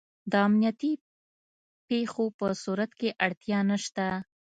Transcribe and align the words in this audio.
د 0.31 0.33
امنیتي 0.47 0.93
پېښو 1.87 2.25
په 2.37 2.47
صورت 2.63 2.91
کې 2.99 3.09
اړتیا 3.25 3.59
نشته. 3.71 4.05